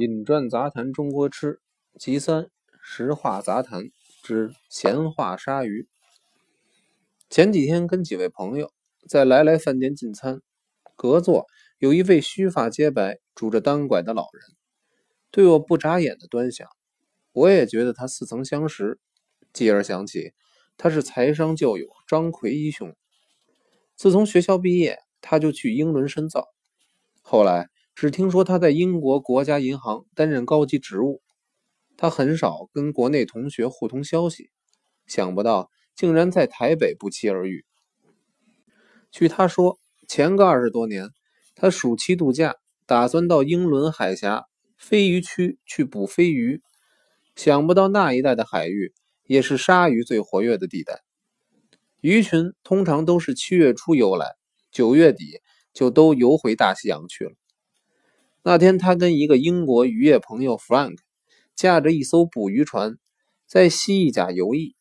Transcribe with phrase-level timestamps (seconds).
[0.00, 1.60] 引传杂谈中国吃，
[1.98, 2.48] 其三
[2.80, 3.90] 实话杂谈
[4.22, 5.86] 之闲话鲨鱼。
[7.28, 8.72] 前几天跟几位朋友
[9.06, 10.40] 在来来饭店进餐，
[10.96, 14.56] 隔座有一位须发皆白、拄着单拐的老人，
[15.30, 16.66] 对我不眨眼的端详。
[17.32, 18.98] 我也觉得他似曾相识，
[19.52, 20.32] 继而想起
[20.78, 22.96] 他是财商旧友张奎一兄。
[23.96, 26.48] 自从学校毕业，他就去英伦深造，
[27.20, 27.68] 后来。
[28.00, 31.20] 只听说他在英国国家银行担任高级职务，
[31.98, 34.48] 他很少跟国内同学互通消息，
[35.06, 37.66] 想不到竟然在台北不期而遇。
[39.10, 41.10] 据他说，前个二十多年，
[41.54, 44.46] 他暑期度假打算到英伦海峡
[44.78, 46.62] 飞鱼区去捕飞鱼，
[47.36, 48.94] 想不到那一带的海域
[49.26, 51.02] 也是鲨鱼最活跃的地带，
[52.00, 54.36] 鱼群通常都是七月初游来，
[54.72, 55.42] 九月底
[55.74, 57.32] 就都游回大西洋去了。
[58.42, 60.96] 那天，他跟一个英国渔业朋友 Frank
[61.54, 62.96] 驾着一艘捕鱼船，
[63.46, 64.74] 在西翼甲游弋。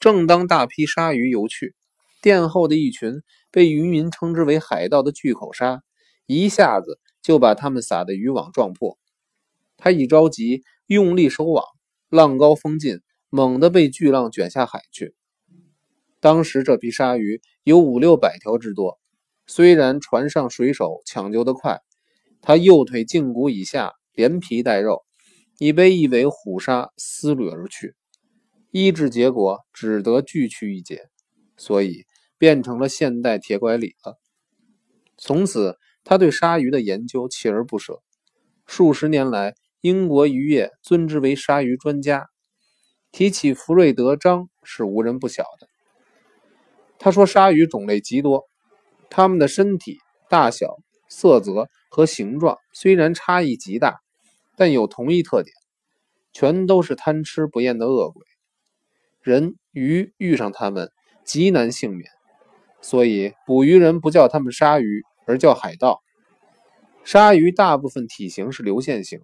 [0.00, 1.76] 正当大批鲨鱼游去，
[2.20, 5.82] 殿后的一群被渔民称之为海盗的巨口鲨，
[6.26, 8.98] 一下子就把他们撒的渔网撞破。
[9.76, 11.64] 他一着急，用力收网，
[12.10, 15.14] 浪高风劲，猛地被巨浪卷下海去。
[16.18, 18.98] 当时这批鲨鱼有五六百条之多，
[19.46, 21.82] 虽然船上水手抢救得快。
[22.46, 25.04] 他右腿胫骨以下连皮带肉，
[25.58, 27.96] 已被一尾虎鲨撕掠而去，
[28.70, 31.08] 医治结果只得锯去一截，
[31.56, 32.04] 所以
[32.38, 34.16] 变成了现代铁拐李了。
[35.18, 38.00] 从此，他对鲨鱼的研究锲而不舍，
[38.64, 42.28] 数十年来，英国渔业尊之为鲨鱼专家。
[43.10, 45.68] 提起福瑞德·张，是无人不晓的。
[47.00, 48.44] 他说，鲨鱼种类极多，
[49.10, 49.98] 它们的身体
[50.30, 50.76] 大小。
[51.08, 54.00] 色泽和形状虽然差异极大，
[54.56, 55.54] 但有同一特点，
[56.32, 58.24] 全都是贪吃不厌的恶鬼。
[59.22, 60.90] 人鱼遇上它们
[61.24, 62.10] 极难幸免，
[62.80, 66.02] 所以捕鱼人不叫它们鲨鱼，而叫海盗。
[67.04, 69.20] 鲨鱼大部分体型是流线型，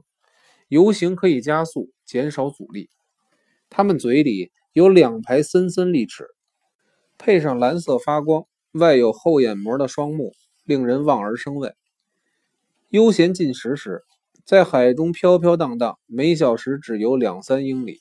[0.68, 2.90] 游行可以加速，减少阻力。
[3.70, 6.26] 它们嘴里有两排森森利齿，
[7.18, 10.32] 配上蓝色发光、外有厚眼膜的双目。
[10.64, 11.74] 令人望而生畏。
[12.92, 14.02] 悠闲进食时，
[14.44, 18.00] 在海中飘飘荡荡，每小时只游两三英里。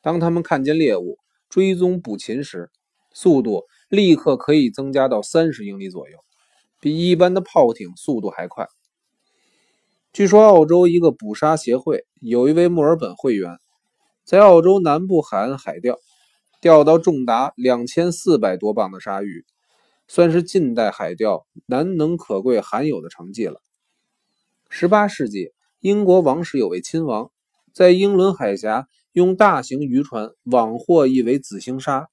[0.00, 2.70] 当他们看见猎物，追踪捕禽时，
[3.12, 6.18] 速度立刻可以增加到三十英里左右，
[6.78, 8.68] 比一般的炮艇速度还快。
[10.12, 13.58] 据说，澳洲一个捕鲨协会有一位墨尔本会员，
[14.24, 15.98] 在澳洲南部海岸海钓，
[16.60, 19.44] 钓到重达两千四百多磅的鲨鱼。
[20.06, 23.60] 算是近代海钓难能可贵、罕有的成绩了。
[24.68, 27.30] 十八世纪，英国王室有位亲王，
[27.72, 32.08] 在英伦海峡用大型渔船网获一尾紫星鲨，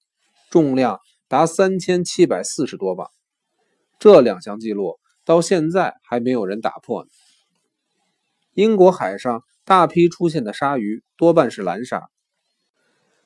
[0.49, 3.09] 重量达三千七百四十多磅。
[3.99, 7.09] 这两项记录到现在还没有人打破呢。
[8.53, 12.09] 英国海上大批出现的鲨鱼多半是蓝鲨。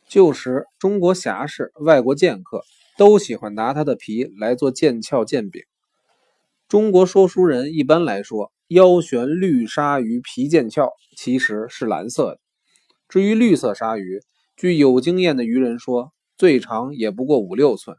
[0.07, 2.63] 旧时，中国侠士、外国剑客。
[2.97, 5.63] 都喜欢拿它的皮来做剑鞘、剑柄。
[6.69, 12.39] 中国说书人一般来说，腰悬绿鲨鱼皮剑鞘，其实是蓝色的。
[13.07, 14.21] 至于绿色鲨鱼，
[14.55, 17.95] 据有经验的渔人说，最长也不过五六寸，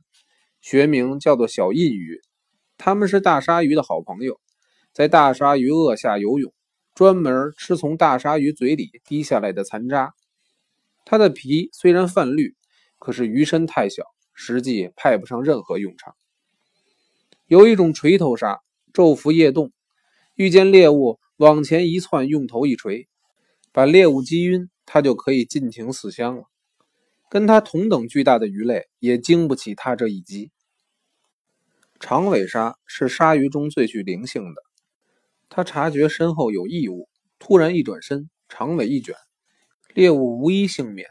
[0.60, 2.20] 学名叫做小印鱼。
[2.78, 4.40] 它们是大鲨鱼的好朋友，
[4.92, 6.52] 在大鲨鱼颚下游泳，
[6.94, 10.14] 专门吃从大鲨鱼嘴里滴下来的残渣。
[11.04, 12.56] 它的皮虽然泛绿，
[12.98, 14.02] 可是鱼身太小。
[14.38, 16.14] 实际派不上任何用场。
[17.46, 18.60] 有一种锤头鲨，
[18.92, 19.72] 昼伏夜动，
[20.36, 23.08] 遇见猎物往前一窜，用头一锤，
[23.72, 26.44] 把猎物击晕，它就可以尽情死香了。
[27.30, 30.52] 跟它同等巨大的鱼类也经不起它这一击。
[31.98, 34.62] 长尾鲨是鲨鱼中最具灵性的，
[35.48, 37.08] 它察觉身后有异物，
[37.38, 39.14] 突然一转身，长尾一卷，
[39.94, 41.08] 猎物无一幸免，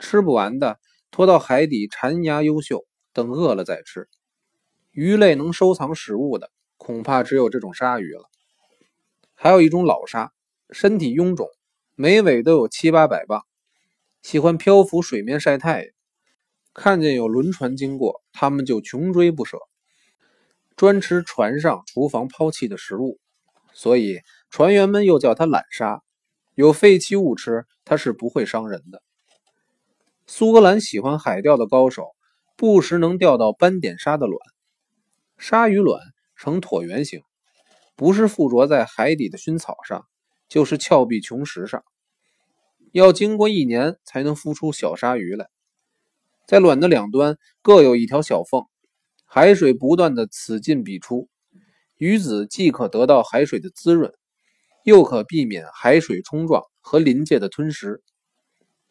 [0.00, 0.80] 吃不完的。
[1.12, 4.08] 拖到海底残牙优秀，等饿了再吃。
[4.90, 8.28] 鱼类能收藏食物的，恐怕只有这种鲨鱼了。
[9.38, 10.32] 还有一种老鲨，
[10.70, 11.46] 身体臃肿，
[11.94, 13.42] 每尾都有七八百磅，
[14.22, 15.92] 喜欢漂浮水面晒太阳。
[16.72, 19.58] 看见有轮船经过，它们就穷追不舍，
[20.74, 23.18] 专吃船上厨房抛弃的食物，
[23.74, 26.02] 所以船员们又叫它懒鲨。
[26.54, 29.02] 有废弃物吃，它是不会伤人的。
[30.26, 32.16] 苏格兰喜欢海钓的高手，
[32.56, 34.40] 不时能钓到斑点鲨的卵。
[35.36, 36.00] 鲨鱼卵
[36.36, 37.22] 呈椭圆形，
[37.96, 40.04] 不是附着在海底的熏草上，
[40.48, 41.82] 就是峭壁琼石上，
[42.92, 45.48] 要经过一年才能孵出小鲨鱼来。
[46.46, 48.62] 在卵的两端各有一条小缝，
[49.24, 51.28] 海水不断的此进彼出，
[51.96, 54.12] 鱼子既可得到海水的滋润，
[54.84, 58.02] 又可避免海水冲撞和临界的吞食。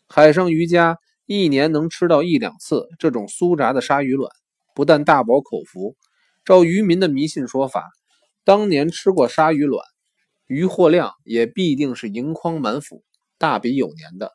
[0.07, 4.31] 海上渔家一年能吃到一两次这种酥炸的鲨鱼卵，
[4.73, 5.95] 不但大饱口福，
[6.43, 7.83] 照渔民的迷信说法，
[8.45, 9.83] 当年吃过鲨鱼卵，
[10.45, 13.03] 渔获量也必定是盈筐满腹，
[13.39, 14.33] 大比有年的。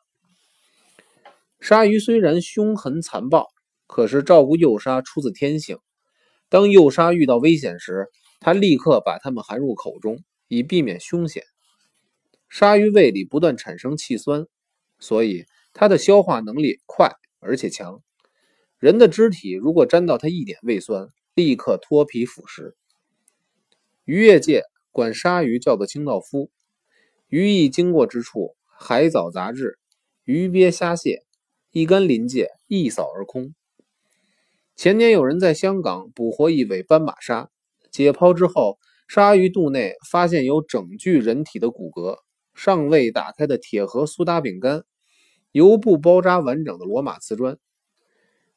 [1.61, 3.47] 鲨鱼虽然凶狠残暴，
[3.87, 5.77] 可是照顾幼鲨出自天性。
[6.49, 8.07] 当幼鲨遇到危险时，
[8.41, 10.19] 它立刻把它们含入口中，
[10.49, 11.45] 以避免凶险。
[12.49, 14.45] 鲨鱼胃里不断产生气酸，
[14.99, 18.03] 所以它的消化能力快而且强。
[18.77, 22.73] 人的肢体如果沾到它一点胃酸，立刻脱皮腐蚀。
[24.05, 26.49] 渔业界管鲨鱼叫做清道夫，
[27.27, 29.77] 鱼一经过之处，海藻杂质、
[30.23, 31.23] 鱼鳖虾蟹。
[31.73, 33.55] 一干鳞界，一扫而空。
[34.75, 37.49] 前年有人在香港捕获一尾斑马鲨，
[37.89, 38.77] 解剖之后，
[39.07, 42.17] 鲨鱼肚内发现有整具人体的骨骼、
[42.53, 44.83] 尚未打开的铁盒苏打饼干、
[45.53, 47.57] 油布包扎完整的罗马瓷砖。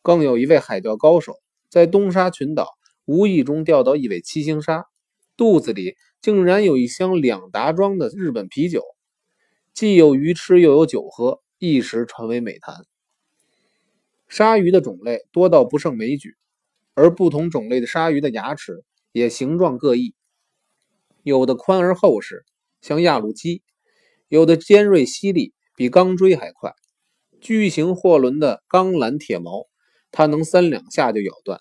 [0.02, 1.36] 更有一位海钓高手
[1.70, 2.70] 在东沙群岛
[3.04, 4.88] 无意中钓到一尾七星鲨，
[5.36, 8.82] 肚子里竟然有一箱两打装的日本啤酒，
[9.72, 12.84] 既有鱼吃又有酒喝，一时传为美谈。
[14.28, 16.36] 鲨鱼的种类多到不胜枚举，
[16.94, 20.14] 而不同种类的鲨鱼的牙齿也形状各异，
[21.22, 22.44] 有的宽而厚实，
[22.80, 23.62] 像亚鲁基；
[24.28, 26.72] 有的尖锐犀利，比钢锥还快。
[27.40, 29.66] 巨型货轮的钢缆铁锚，
[30.10, 31.60] 它能三两下就咬断。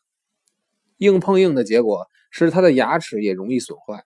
[0.97, 4.03] 硬碰硬的结果使它的牙齿也容易损坏。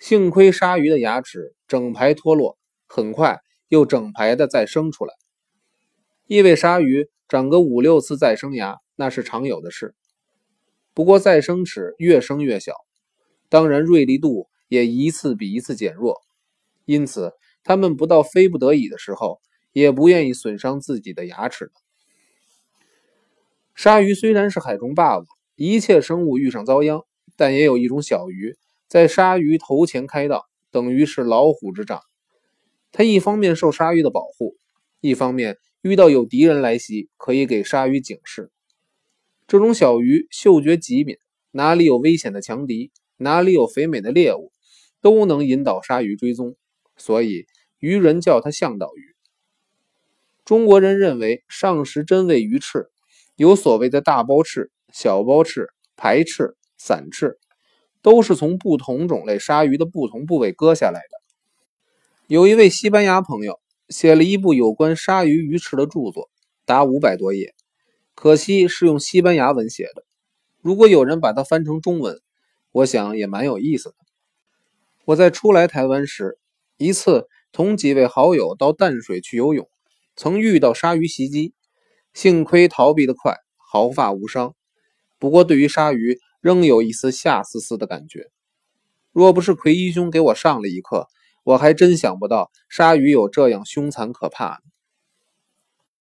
[0.00, 3.38] 幸亏鲨鱼的牙齿整排脱落，很快
[3.68, 5.14] 又整排的再生出来。
[6.26, 7.08] 一尾鲨鱼。
[7.26, 9.94] 长个五六次再生牙，那是常有的事。
[10.92, 12.74] 不过再生齿越生越小，
[13.48, 16.20] 当然锐利度也一次比一次减弱。
[16.84, 17.32] 因此，
[17.64, 19.40] 它们不到非不得已的时候，
[19.72, 21.72] 也不愿意损伤自己的牙齿的。
[23.74, 25.26] 鲨鱼虽然是海中霸王，
[25.56, 27.04] 一切生物遇上遭殃，
[27.36, 28.56] 但也有一种小鱼
[28.88, 32.00] 在鲨鱼头前开道，等于是老虎之长。
[32.92, 34.56] 它一方面受鲨鱼的保护，
[35.00, 35.58] 一方面。
[35.82, 38.50] 遇到有敌人来袭，可以给鲨鱼警示。
[39.46, 41.18] 这种小鱼嗅觉极敏，
[41.50, 44.50] 哪里有危险的强敌，哪里有肥美的猎物，
[45.02, 46.56] 都能引导鲨鱼追踪。
[46.96, 47.46] 所以
[47.80, 49.14] 渔人叫它向导鱼。
[50.46, 52.86] 中国人认为上食真味鱼翅
[53.36, 57.38] 有所谓的大包翅、小包翅、排翅、散翅，
[58.02, 61.18] 都是从不同种类鲨鱼的不同部位割下来的。
[62.26, 63.58] 有一位西班牙朋友。
[63.90, 66.30] 写了一部有关鲨鱼鱼翅的著作，
[66.64, 67.54] 达五百多页，
[68.14, 70.06] 可惜是用西班牙文写的。
[70.62, 72.18] 如果有人把它翻成中文，
[72.72, 73.94] 我想也蛮有意思的。
[75.04, 76.38] 我在初来台湾时，
[76.78, 79.68] 一次同几位好友到淡水去游泳，
[80.16, 81.52] 曾遇到鲨鱼袭击，
[82.14, 84.54] 幸亏逃避得快，毫发无伤。
[85.18, 88.30] 不过对于鲨鱼，仍有一丝吓丝丝的感觉。
[89.12, 91.08] 若不是魁一兄给我上了一课。
[91.44, 94.73] 我还真想不到鲨鱼有这样凶残可怕呢。